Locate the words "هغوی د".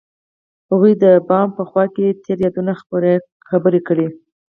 0.69-1.05